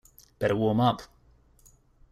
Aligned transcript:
Better 0.39 0.55
warm 0.55 0.79
up. 0.79 1.03